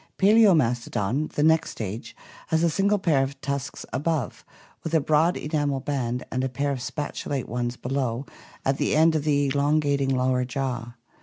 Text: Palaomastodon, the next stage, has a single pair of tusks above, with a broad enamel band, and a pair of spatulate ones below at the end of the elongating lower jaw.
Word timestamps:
Palaomastodon, 0.17 1.27
the 1.33 1.43
next 1.43 1.69
stage, 1.69 2.15
has 2.47 2.63
a 2.63 2.71
single 2.71 2.97
pair 2.97 3.21
of 3.21 3.39
tusks 3.39 3.85
above, 3.93 4.43
with 4.83 4.95
a 4.95 4.99
broad 4.99 5.37
enamel 5.37 5.79
band, 5.79 6.25
and 6.31 6.43
a 6.43 6.49
pair 6.49 6.71
of 6.71 6.79
spatulate 6.79 7.45
ones 7.45 7.77
below 7.77 8.25
at 8.65 8.79
the 8.79 8.95
end 8.95 9.13
of 9.13 9.23
the 9.25 9.49
elongating 9.53 10.09
lower 10.09 10.43
jaw. 10.43 10.95